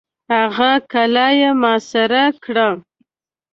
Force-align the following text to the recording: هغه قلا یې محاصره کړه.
هغه 0.35 0.71
قلا 0.91 1.27
یې 1.39 1.51
محاصره 1.61 2.23
کړه. 2.43 2.69